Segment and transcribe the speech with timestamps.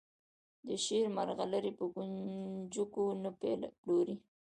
[0.67, 3.29] د شعر مرغلرې په کونجکو نه
[3.79, 4.15] پلوري.